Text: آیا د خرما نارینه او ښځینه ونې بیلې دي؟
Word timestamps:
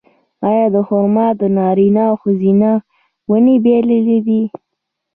آیا 0.49 0.65
د 0.75 0.77
خرما 0.87 1.27
نارینه 1.57 2.03
او 2.09 2.15
ښځینه 2.23 2.69
ونې 3.29 3.55
بیلې 3.63 4.17
دي؟ 4.27 4.41